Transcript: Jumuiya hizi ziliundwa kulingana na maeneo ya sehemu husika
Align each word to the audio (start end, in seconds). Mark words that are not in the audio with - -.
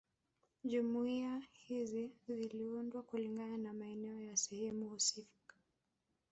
Jumuiya 0.63 1.41
hizi 1.53 2.11
ziliundwa 2.27 3.03
kulingana 3.03 3.57
na 3.57 3.73
maeneo 3.73 4.21
ya 4.21 4.37
sehemu 4.37 4.89
husika 4.89 5.55